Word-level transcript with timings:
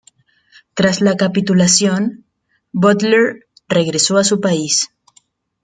Tras 0.73 0.99
la 1.01 1.15
capitulación, 1.15 2.25
Butler 2.71 3.47
regresó 3.69 4.17
a 4.17 4.23
su 4.23 4.41
país. 4.41 4.89